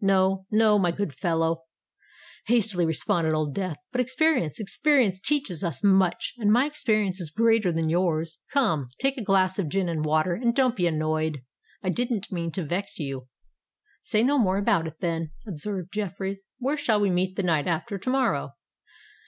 "No—no, 0.00 0.78
my 0.78 0.92
good 0.92 1.12
fellow," 1.12 1.64
hastily 2.46 2.86
responded 2.86 3.32
Old 3.32 3.52
Death: 3.52 3.78
"but 3.90 4.00
experience—experience 4.00 5.18
teaches 5.18 5.64
us 5.64 5.82
much; 5.82 6.34
and 6.38 6.52
my 6.52 6.66
experience 6.66 7.20
is 7.20 7.32
greater 7.32 7.72
than 7.72 7.88
yours. 7.90 8.38
Come—take 8.52 9.16
a 9.16 9.24
glass 9.24 9.58
of 9.58 9.68
gin 9.68 9.88
and 9.88 10.04
water, 10.04 10.34
and 10.34 10.54
don't 10.54 10.76
be 10.76 10.86
annoyed. 10.86 11.42
I 11.82 11.88
didn't 11.88 12.30
mean 12.30 12.52
to 12.52 12.64
vex 12.64 13.00
you." 13.00 13.26
"Say 14.04 14.22
no 14.22 14.38
more 14.38 14.58
about 14.58 14.86
it, 14.86 15.00
then," 15.00 15.32
observed 15.48 15.92
Jeffreys. 15.92 16.44
"Where 16.60 16.76
shall 16.76 17.00
we 17.00 17.10
meet 17.10 17.34
the 17.34 17.42
night 17.42 17.66
after 17.66 17.98
to 17.98 18.08
morrow?" 18.10 18.50